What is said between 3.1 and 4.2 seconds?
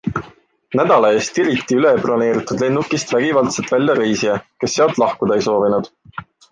vägivaldselt välja